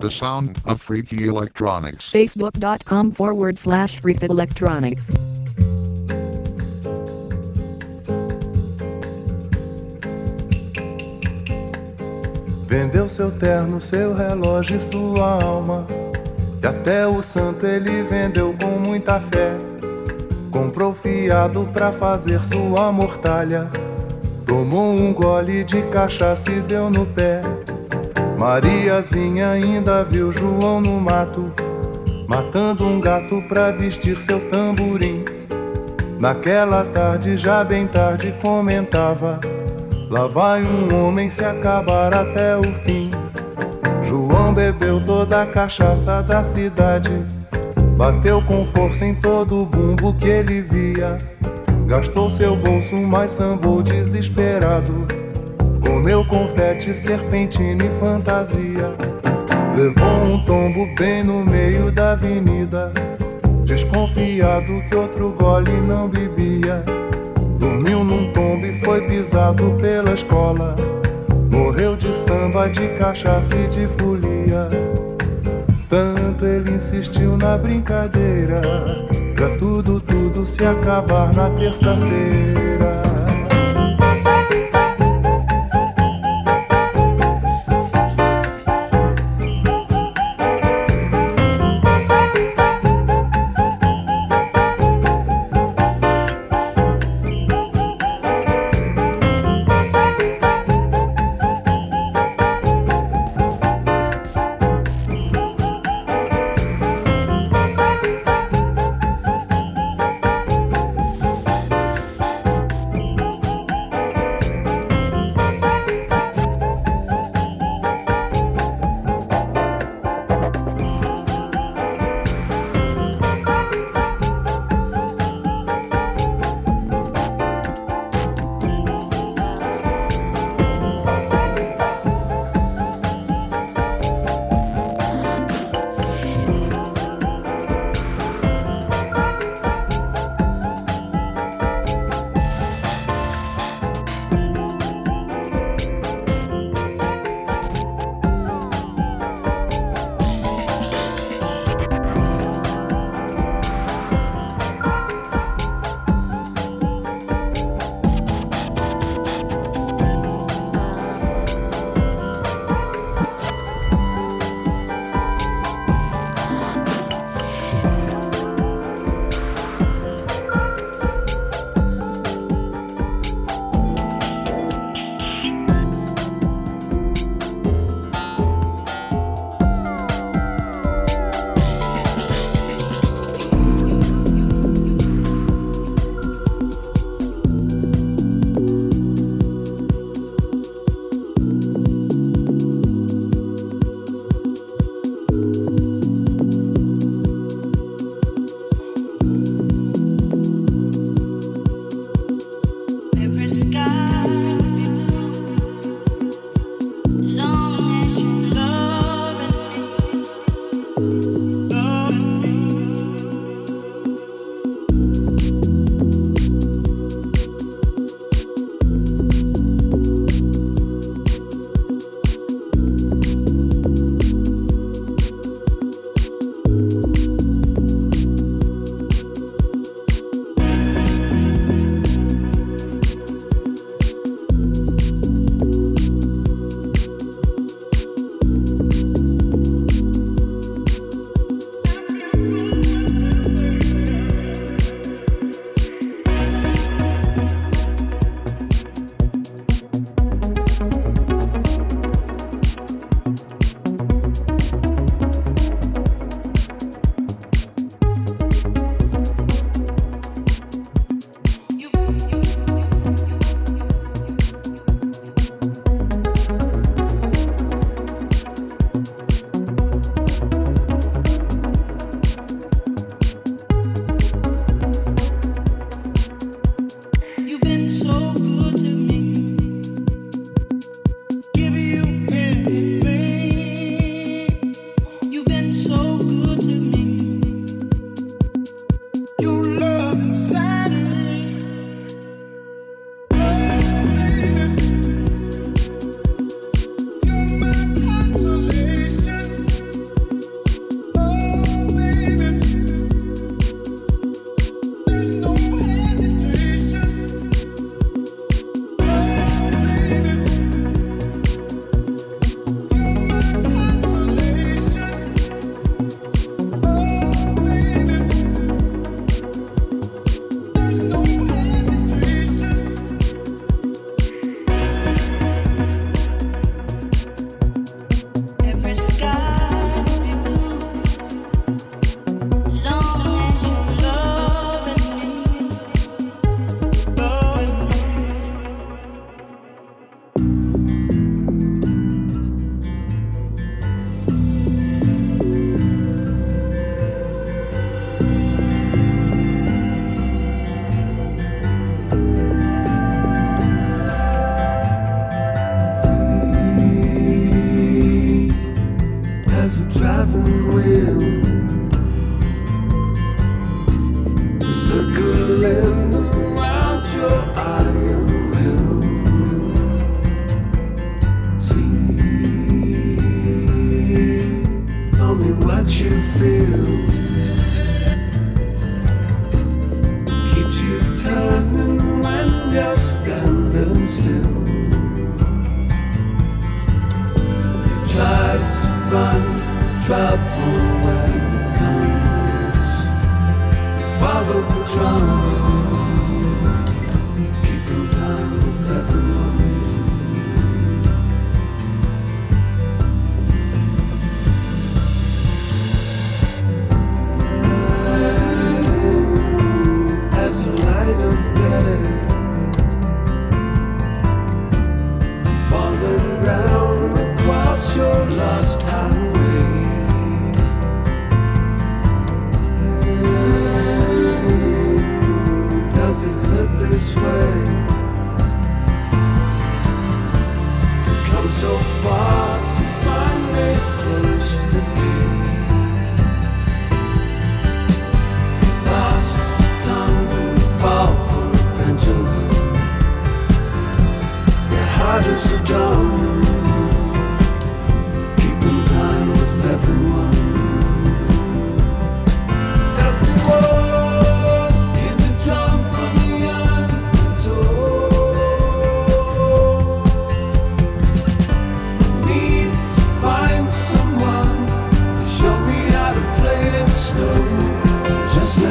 [0.00, 2.08] The sound of freaky electronics.
[2.08, 5.12] Facebook.com forward slash freaky electronics.
[12.66, 15.86] Vendeu seu terno, seu relógio e sua alma.
[16.62, 19.54] E até o santo ele vendeu com muita fé.
[20.50, 23.70] Comprou fiado pra fazer sua mortalha.
[24.46, 27.42] Tomou um gole de cachaça e deu no pé.
[28.40, 31.52] Mariazinha ainda viu João no mato,
[32.26, 35.26] matando um gato pra vestir seu tamborim.
[36.18, 39.38] Naquela tarde, já bem tarde, comentava.
[40.08, 43.10] Lá vai um homem se acabar até o fim.
[44.04, 47.22] João bebeu toda a cachaça da cidade.
[47.94, 51.18] Bateu com força em todo o bumbo que ele via.
[51.86, 55.29] Gastou seu bolso, mas sambou desesperado.
[56.00, 58.94] Comeu confete, serpentina e fantasia.
[59.76, 62.90] Levou um tombo bem no meio da avenida.
[63.66, 66.82] Desconfiado que outro gole não bebia.
[67.58, 70.74] Dormiu num tombo e foi pisado pela escola.
[71.50, 74.70] Morreu de samba, de cachaça e de folia.
[75.90, 78.62] Tanto ele insistiu na brincadeira.
[79.34, 82.99] Pra tudo, tudo se acabar na terça-feira.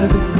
[0.07, 0.39] the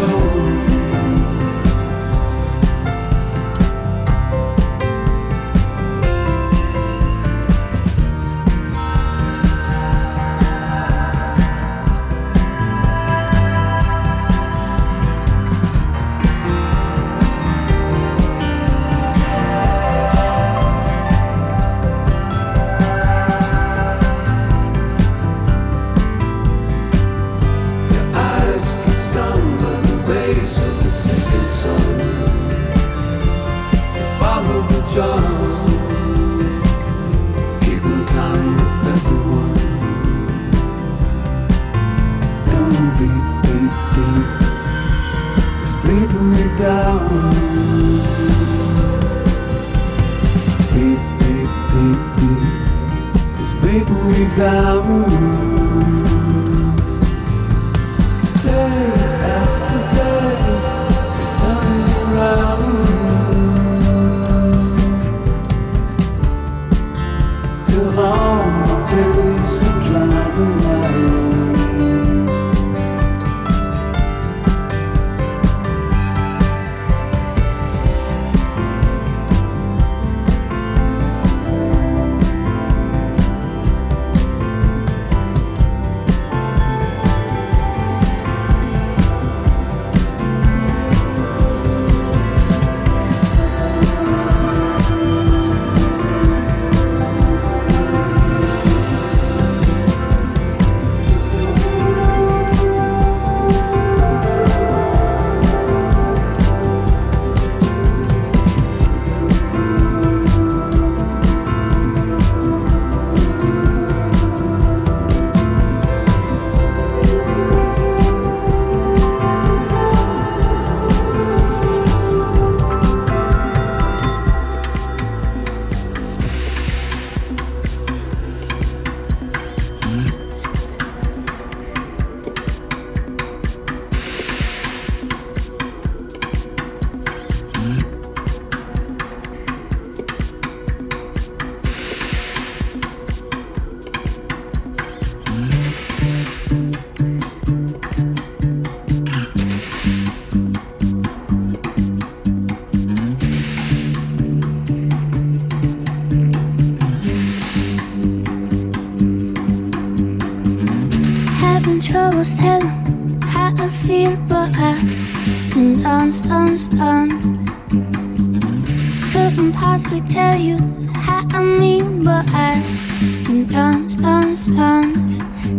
[174.48, 175.18] times.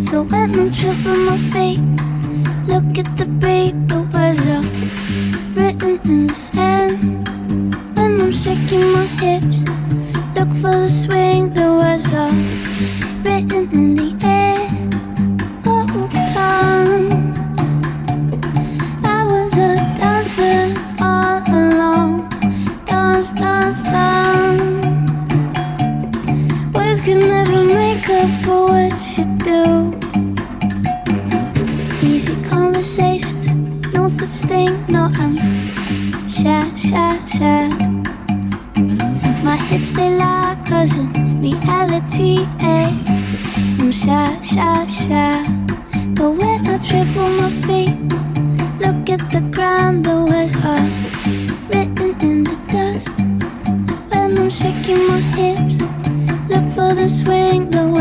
[0.08, 1.80] So when I'm tripping my feet,
[2.66, 3.79] look at the beat.
[57.70, 57.99] know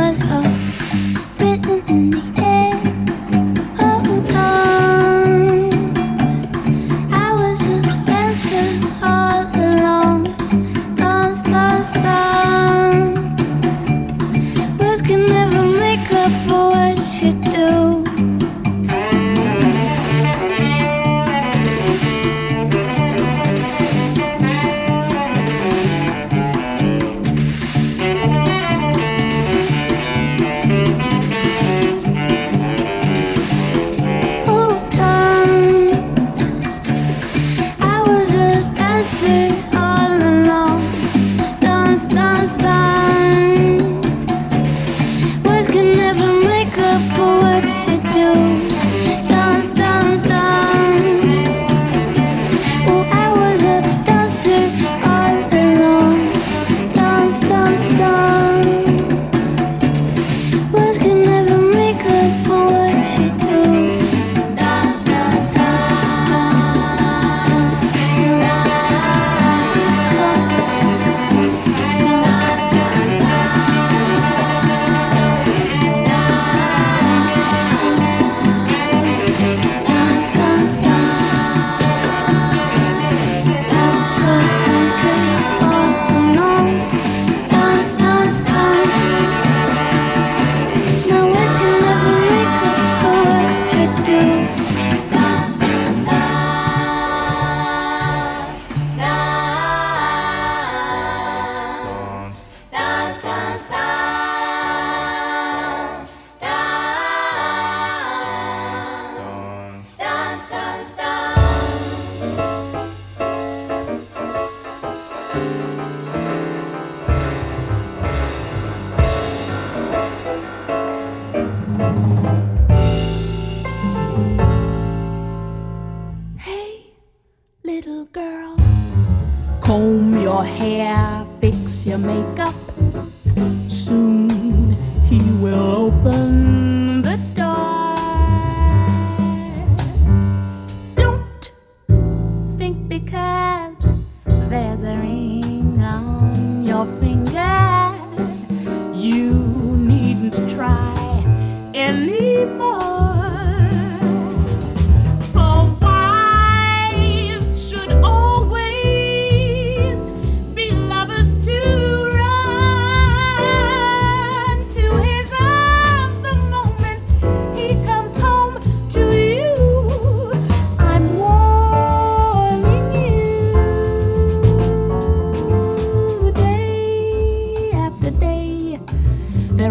[132.00, 132.49] Jamaica.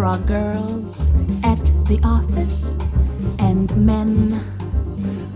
[0.09, 1.11] are girls
[1.45, 2.75] at the office,
[3.39, 4.41] and men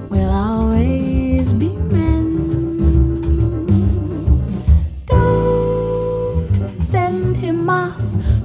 [0.08, 2.88] will always be men.
[5.04, 8.00] Don't send him off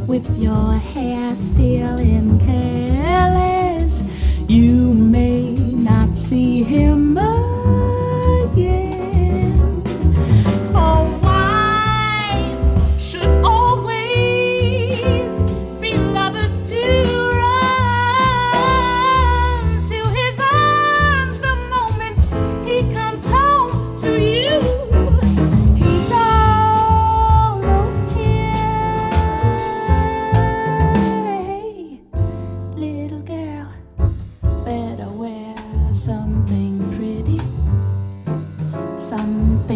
[0.06, 4.04] with your hair still in careless.
[4.50, 7.07] You may not see him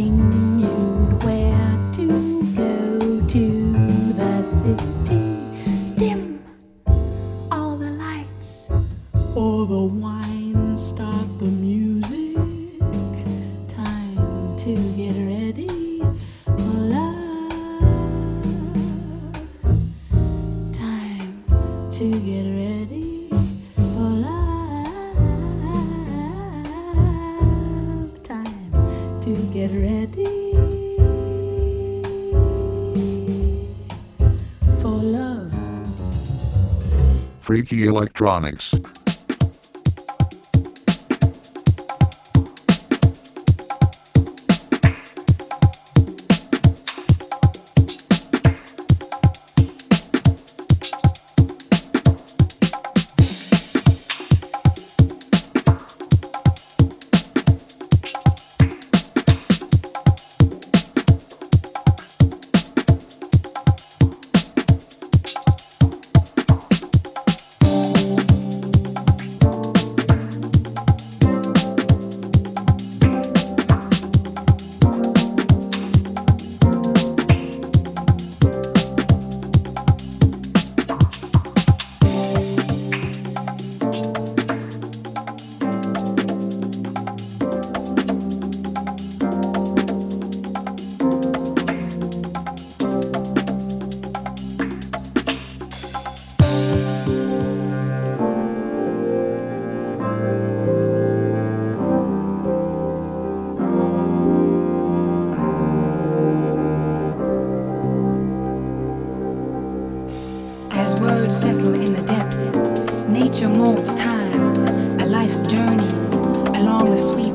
[0.01, 0.50] spring.
[37.61, 38.73] Reiki Electronics.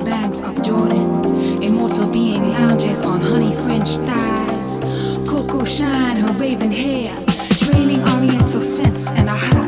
[0.04, 1.62] banks of Jordan.
[1.62, 4.80] Immortal being lounges on honey French thighs.
[5.28, 7.14] Coco shine her raven hair,
[7.58, 9.65] training oriental scents and a high.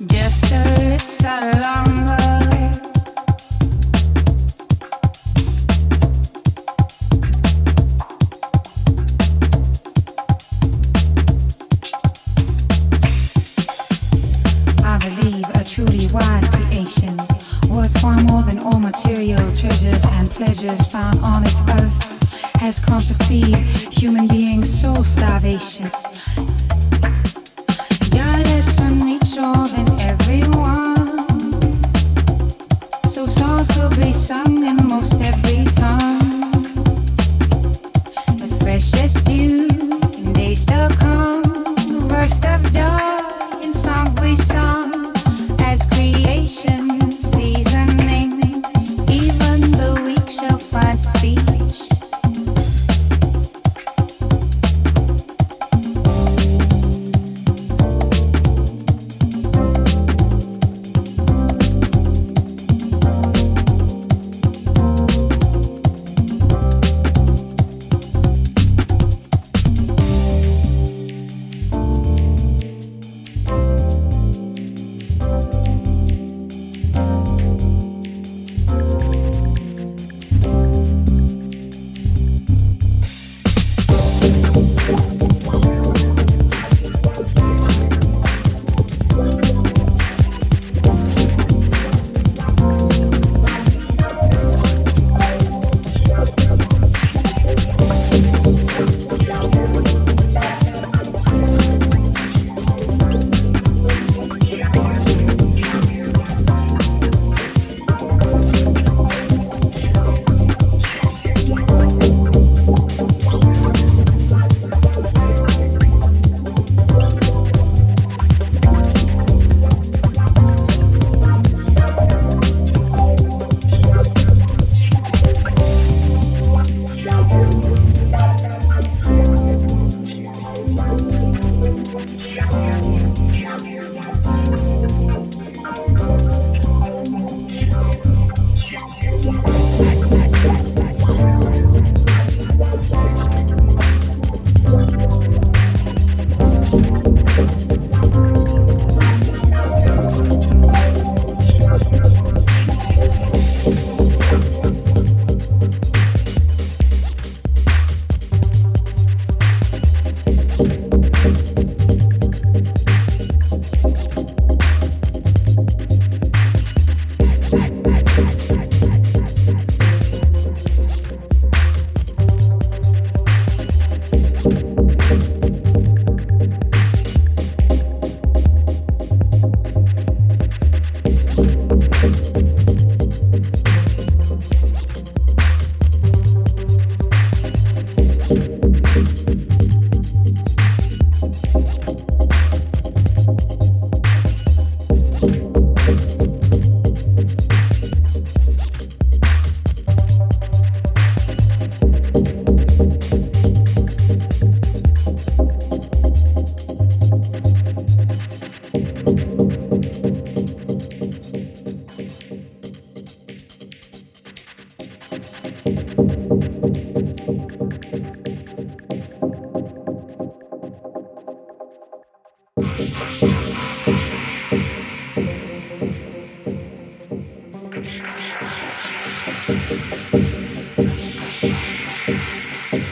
[0.00, 2.33] Just a little longer.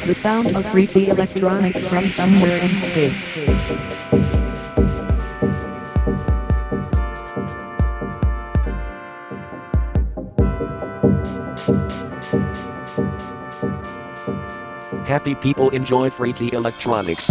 [0.07, 3.33] the sound of freaky electronics from somewhere in space.
[15.07, 17.31] Happy people enjoy freaky electronics.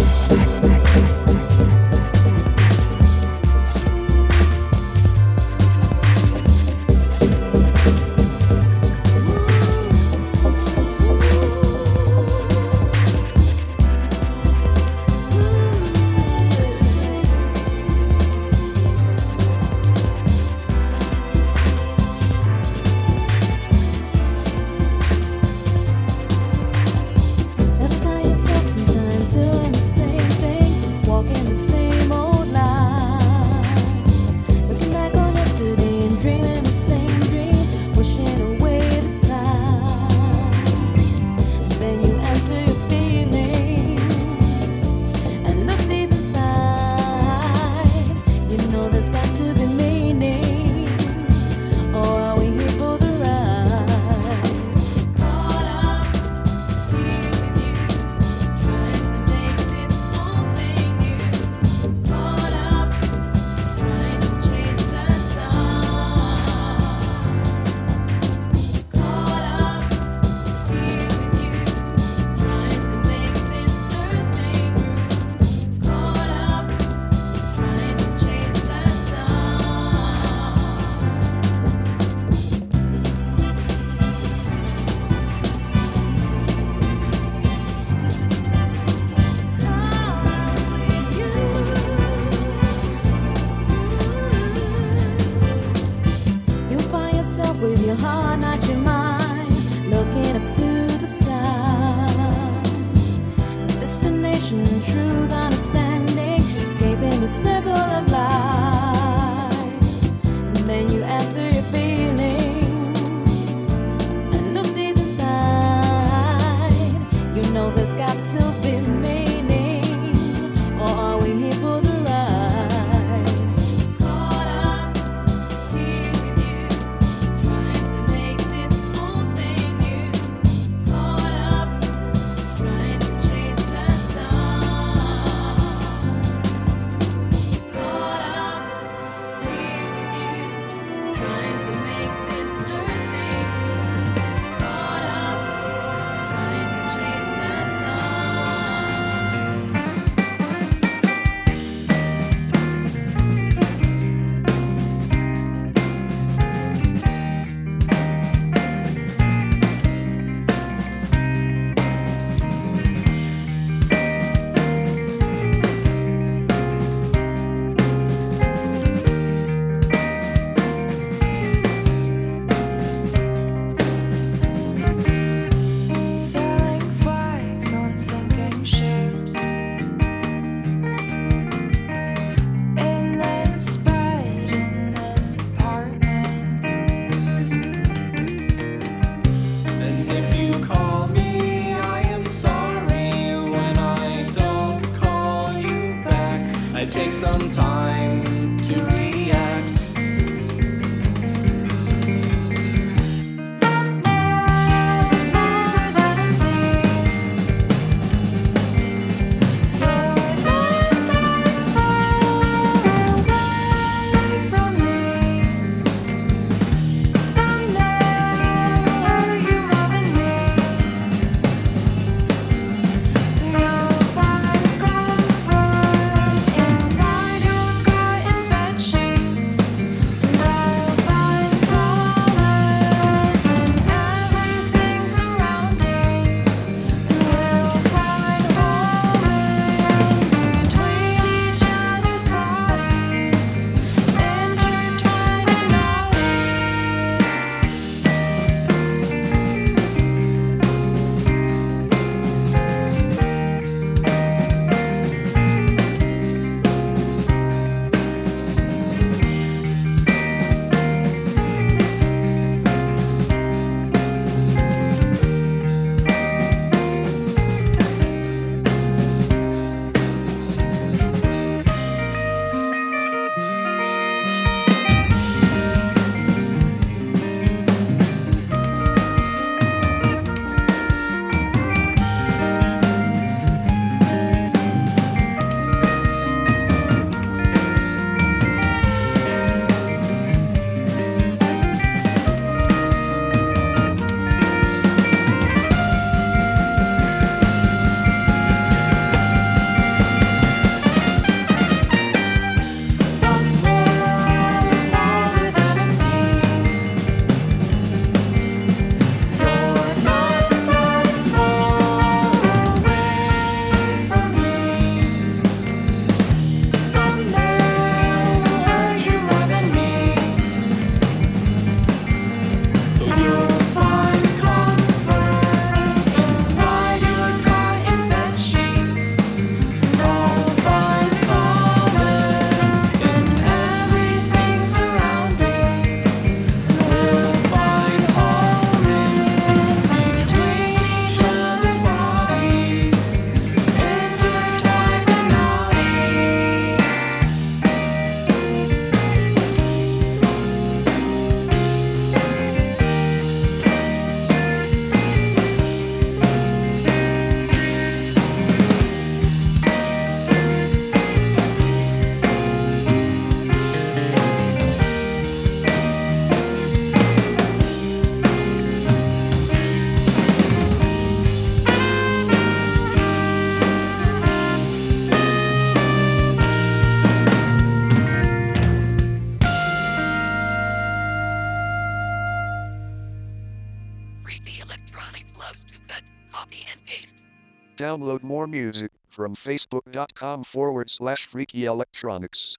[388.52, 392.58] Music from facebook.com forward slash freaky electronics.